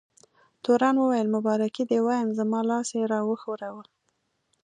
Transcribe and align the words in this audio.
تورن 0.63 0.95
وویل: 0.99 1.27
مبارکي 1.35 1.83
دې 1.89 1.97
وایم، 2.07 2.29
زما 2.39 2.59
لاس 2.69 2.87
یې 2.97 3.03
را 3.11 3.19
وښوراوه. 3.27 3.83